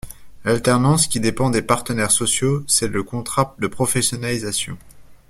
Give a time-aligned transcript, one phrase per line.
[0.45, 4.75] L’alternance qui dépend des partenaires sociaux, c’est le contrat de professionnalisation.